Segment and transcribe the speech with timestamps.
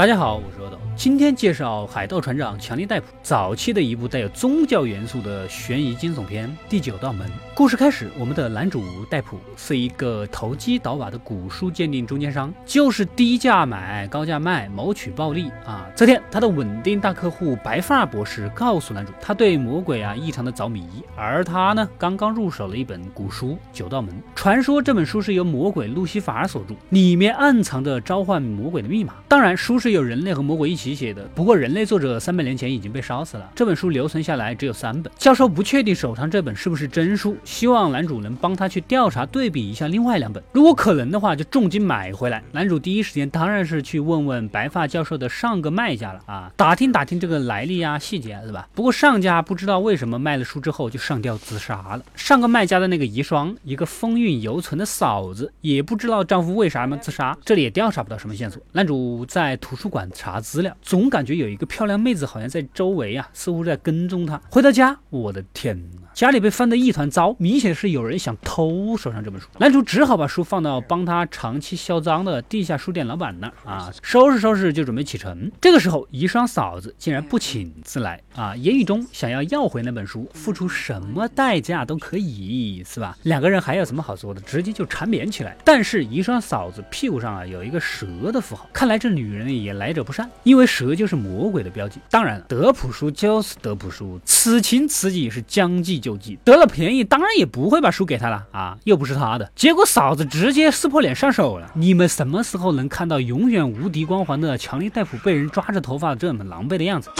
[0.00, 0.59] 大家好，我是，
[0.96, 7.26] 今天介绍海盗船长强尼戴普早期的一部带有宗教元素的悬疑惊悚片《第九道门》。
[7.54, 15.86] 故事开始，我们的男主戴普是一个投机倒把的古书鉴定中间商，就是低价买高价卖，谋取暴利啊。
[15.96, 20.86] 这天，他的稳定大客户白发博士告诉男主，他对魔鬼啊异常的着迷，
[21.16, 29.14] 而他呢刚刚入手了一本古书《九道门》，传说这本书是由魔鬼路西法所著，里面暗藏着召唤魔鬼的密码。
[29.28, 31.22] 当然，书是有人类和魔鬼一起其写的。
[31.34, 33.50] 不过，人类作者三百年前已经被烧死了。
[33.54, 35.12] 这本书留存下来只有三本。
[35.18, 40.42] 教授不确定手上这本是不是真书，希望男主能帮他去调查对比一下另外两本。
[40.52, 42.42] 如果可能的话，就重金买回来。
[42.52, 48.66] 男主第一时间当然是去问问白发教授的上个卖家了啊，打听打听这个来历啊、细节，是吧？
[48.74, 52.02] 不过上家不知道为什么卖了书之后就上吊自杀了。
[52.14, 58.62] 上个卖家的那个遗孀，一个风韵犹存的嫂子，也不知道丈夫为啥么自杀，这里也调查不到什么线索。
[58.72, 59.10] 男主。
[59.26, 64.40] 在图书馆查资料，总感觉有一个漂亮妹子好像在周围啊，似乎在跟踪他。
[64.50, 69.48] 回到家，我的天哪，家里被翻得一团糟，明显是有人想偷手上这本书。
[69.56, 75.50] 男主只好把书放到帮他长期销赃的地下书店老板那儿啊，收拾收拾就准备启程。
[75.62, 83.16] 这个时候，遗孀嫂子竟然不请自来啊，言语中想要要回那本书，付出什么代价都可以，是吧？
[83.22, 85.56] 两个人还有什么好说的，直接就缠绵起来。
[85.64, 89.30] 但是遗孀嫂子屁股上啊有一个蛇的符号，看来这女。
[89.30, 91.98] 人也来者不善，因为蛇就是魔鬼的标记。
[92.10, 96.09] 当然了，德普书就是德普书，此情此景是将计就
[96.44, 99.50] 得了便宜当然也不会把书给他了啊，又不是他的。
[99.54, 101.70] 结果嫂子直接撕破脸上手了。
[101.74, 107.10] 你们什么时候能看到永远无敌光环的强力戴普被人抓着头发这么狼狈的样子？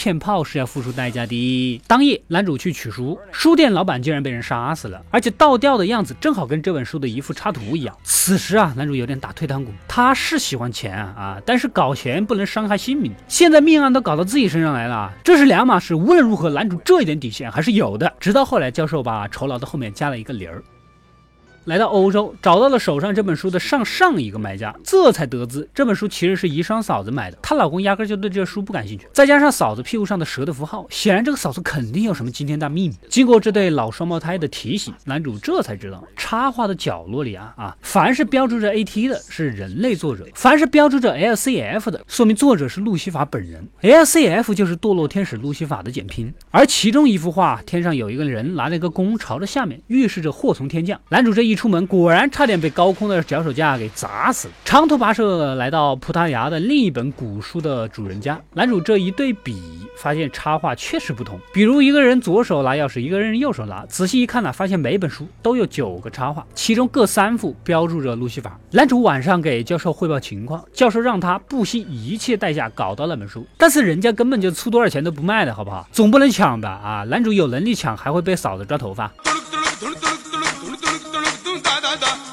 [0.00, 1.82] 骗炮是要付出代价的。
[1.86, 7.94] 当夜，男主去取书，书店老板竟然被人杀死了，而且倒吊的样子正好跟这本书的一幅插图一样。
[8.02, 9.70] 此时啊，男主有点打退堂鼓。
[9.86, 13.12] 他是喜欢钱啊啊，但是搞钱不能伤害性命。
[13.28, 15.94] 现在命案都搞到自己身上来了，这是两码事。
[15.94, 18.10] 无论如何，男主这一点底线还是有的。
[18.18, 20.64] 直到后来，教授把酬劳的后面加了一个零儿。
[21.66, 27.36] 来到欧洲，找到了手上这本书的上上一个买家，这才得知这本书其实是遗孀嫂子买的。
[27.42, 32.94] 她老公压根就对这书不感兴趣，再加上嫂子屁股上的蛇的符号，显然这个嫂子肯定有什么惊天大秘密。
[33.10, 43.68] 经过这对老双胞胎的提醒，男主这才知道，插画的角落里啊啊，凡是标注着 AT 的 是人类作者，凡是标注着 LCF 的，说明作者是路西法本人。
[43.82, 46.32] LCF 就是堕落天使路西法的简拼。
[46.50, 50.98] 而其中一幅画，天上有一个人拿了一个弓朝着下面，预示着祸从天降。
[51.10, 51.50] 男主这一。
[51.60, 54.48] 出门，果然差点被高空的脚手架给砸死。
[54.64, 59.60] 长途跋涉来到葡萄牙的另一本古书的主人家，男主这一对比，
[59.94, 61.38] 发现插画确实不同。
[61.52, 63.84] 比如一个人左手拿钥匙，一个人右手拿。
[63.84, 68.58] 仔细一看呢，发现每本书都有九个插画，其中各三幅标注着路西法。
[68.70, 75.86] 男主晚上给教授汇报情况，教授让他不惜一切代价搞到那本书，但是人家根本就出多少钱都不卖的，好不好？
[75.92, 76.70] 总不能抢吧？
[76.70, 79.12] 啊，男主有能力抢，还会被嫂子抓头发。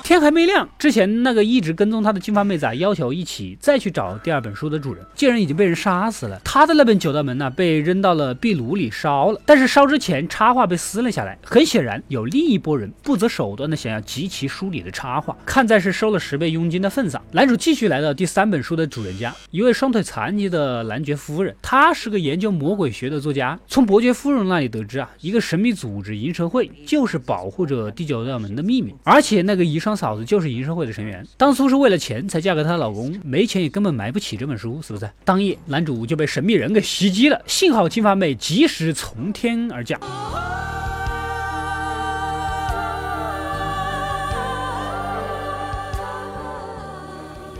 [0.03, 5.05] 天还没亮之前，那个一直跟踪他的金发妹子啊，要求一起再去找第二本书的主人。
[5.13, 9.41] 竟然已经被人杀死了，他的那本九道门呢，被扔到了壁炉里烧了。
[9.45, 11.37] 但是烧之前，插画被撕了下来。
[11.43, 15.35] 很显然，有另一波人不择手段的想要集齐书里的插画。
[15.45, 21.53] 看在是收了十倍佣金的份上，男主继续来到第三本书的主人家，一位双腿残疾的男爵夫人。
[21.61, 23.59] 她是个研究魔鬼学的作家。
[23.67, 29.97] 从伯爵夫人那里得知啊，一个神秘组织银蛇会就是保护着第九道门的秘密，而且那个遗孀。
[29.97, 35.09] 嫂子就是银社会的成员，当初是为了钱才嫁给她老公，没钱也根本买不起这本书，是不是？
[35.25, 39.99] 当夜，男主就被神秘人给袭击了，幸好金发妹及时从天而降。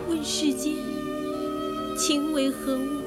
[0.08, 0.76] 问世间
[1.98, 3.02] 情为何物，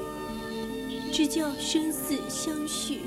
[1.13, 2.99] 直教生死相许。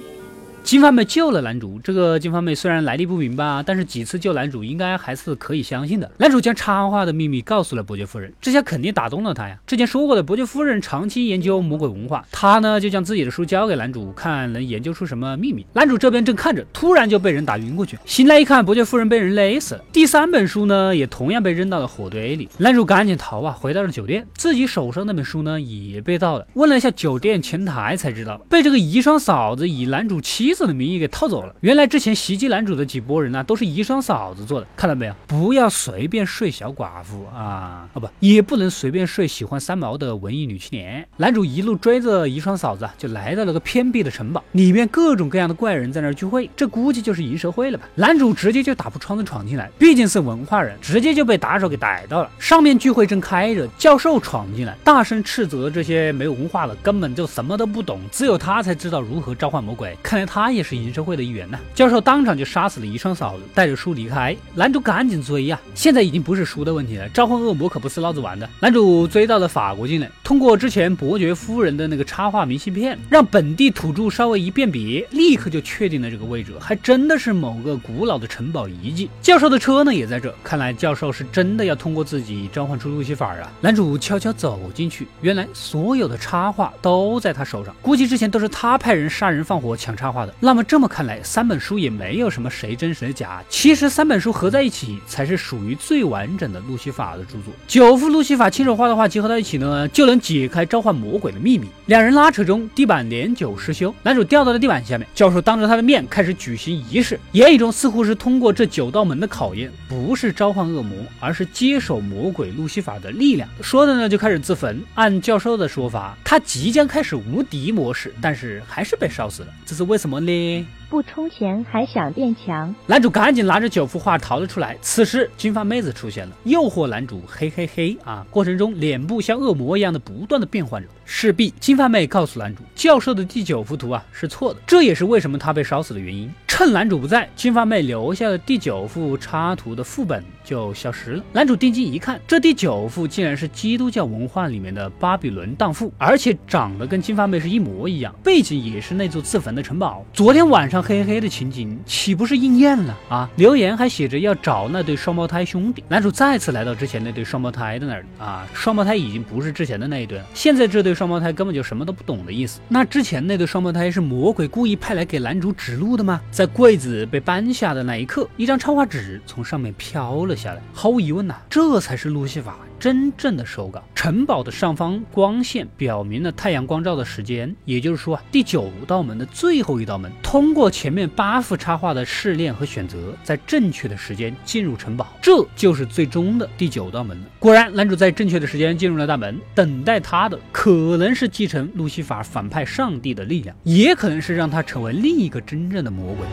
[0.65, 6.11] 金发妹救了男主，这个金发妹虽然来历不明吧，但是几次救男主应该还是可以相信的。
[6.17, 9.59] 男主将插画的秘密告诉了伯爵夫人，这下肯定打动了他呀。
[9.67, 15.67] 之前说过的，伯爵夫人长期研究魔鬼文化，他呢就将自己的书交给男主，看能研究出什么秘密。
[15.75, 19.85] 男主这边正看着，突然就被人打晕过去，醒来一看，伯爵夫人被人勒死了。
[19.93, 22.49] 第三本书呢，也同样被扔到了火堆里。
[22.57, 26.47] 男主赶紧逃啊，回到了酒店，自己手上那本书呢也被盗了。
[26.55, 30.54] 问了一下酒店前台，才知道被这个遗孀嫂子以男主妻。
[30.55, 31.53] 妻子的名义给套走了。
[31.63, 34.67] 原来之前袭击男主的几波人呢，都是遗孀嫂子做的。
[34.77, 35.15] 看到没有？
[35.27, 37.89] 不要随便睡小寡妇啊！
[37.93, 41.05] 哦不，也不能随便睡喜欢三毛的文艺女青年。
[41.17, 47.89] 男主一路追着遗孀嫂子，就来到了个偏僻的城堡，里面各种各样的怪人在那儿聚会，这估计就是银蛇会了吧？
[47.97, 52.31] 男主直接就打破窗子闯进来，毕竟是文化人，直接就被打手给逮到了。
[52.39, 59.99] 上面聚会正开着，教授闯进来，大声斥责这些没文化的，根本就什么都不懂，只有他才知道如何召唤魔鬼。
[60.01, 61.59] 看来他他也是银蛇会的一员呢。
[61.75, 64.37] 教授当场就杀死了遗孀嫂子，带着书离开。
[64.55, 68.47] 男主赶紧追呀，现在已经不是书的问题了，召唤恶魔可不是闹着玩的。
[68.61, 79.09] 男主追到了法国境内，通过之前伯爵夫人的那个插画明信片，让本地土著稍微一辨别，立刻就确定了这个位置，还真的是某个古老的城堡遗迹。
[79.23, 83.51] 教授的车呢也在这，看来教授是真的要通过自己召唤出路西法啊。
[83.63, 90.34] 男主悄悄走进去，原来所有的插画都在他手上，估计之前都是他派人杀人放火抢插画的。
[90.41, 97.55] 那么这么看来，三本书也没有什么谁真谁假，其实三本书合在一起才是属于最完整的路西法的著作。
[97.67, 101.69] 九幅路西法亲手画的画结合到一起呢，就能解开召唤魔鬼的秘密。
[101.87, 105.09] 两人拉扯中，地板年久失修，男主掉到了地板下面。
[105.15, 113.49] 教授当着他的面开始举行仪式，言语中似乎是通过这九道门的考验，不是召唤恶魔，而是接手魔鬼路西法的力量。
[113.63, 114.83] 说的呢就开始自焚。
[114.95, 119.49] 按教授的说法，他即将开始无敌模式，但是还是被烧死了。
[119.65, 120.24] 这是为什么呢？
[120.27, 124.77] Lê 不充钱还想变强，男主赶紧拿着九幅画逃了出来。
[124.81, 128.27] 此时金发妹子出现了，诱惑男主，嘿嘿嘿啊！
[128.31, 130.89] 过程中脸部像恶魔一样的不断的变换着。
[131.07, 136.33] 势必金发妹告诉男主，教授的第九幅图啊是错的，这也是为什么他被烧死的原因。
[136.47, 141.25] 趁男主不在，金发妹留下了第九幅插图的副本就消失了。
[141.33, 150.07] 男主定睛一看，这第九幅竟然是基督教文化里面的巴比伦荡妇，而且长得跟金发妹是一模一样，背景也是那座自焚的城堡。
[150.13, 153.29] 昨天晚上黑黑的情景岂不是应验了啊？
[153.37, 155.85] 留言还写着要找那对双胞胎兄弟。
[155.87, 160.95] 男主再次来到之前那对双胞胎的那儿啊，双胞胎已经不是之前的那一对了，现在这对。
[160.95, 162.61] 双胞胎根本就什么都不懂的意思。
[162.69, 166.21] 那之前那对双胞胎是魔鬼故意派来给男主指路的吗？
[166.31, 170.63] 在柜子被搬下的那一刻，一张超画纸从上面飘了下来。
[170.73, 172.57] 毫无疑问呐，这才是路西法。
[172.79, 187.25] 真正的手稿，城堡的上方光线表明了太阳光照的时间，也就是说啊，第九道门的最后一道门，通过前面八幅插画的试炼和选择，在正确的时间进入城堡，这就是最终的第九道门了。
[187.39, 196.27] 果然，男主在正确的时间进入了大门，等待他的可能是继承路西法反派上帝的力量，也可能是让他成为另一个真正的魔鬼。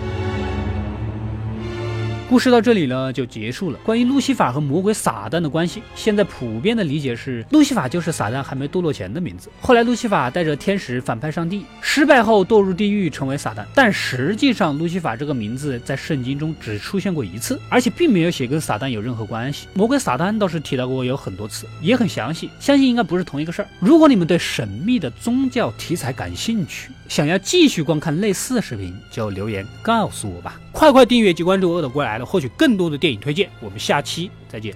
[2.31, 3.79] 故事到这里呢就结束了。
[3.83, 9.49] 关于路西法和魔鬼撒旦的关系，现在普遍的理解是，路西法就是撒旦还没堕落前的名字。
[9.59, 13.65] 后来路西法带着天使反派上帝，失败后堕入地狱成为撒旦。
[13.75, 19.67] 但实际上，路西法这个名字在圣经中只出现过一次，而且并没有写跟撒旦有任何关系。
[19.73, 23.67] 魔鬼撒旦倒是提到过有很多次，也很详细，相信应该不是同一个事儿。
[23.81, 30.61] 如果你们对神秘的宗教题材感兴趣，想要继续观看类似的视频，就留言告诉我吧。
[30.71, 33.49] 快快订阅及关注“饿的过来了”，获取更多的电影推荐。
[33.59, 34.73] 我们下期再见。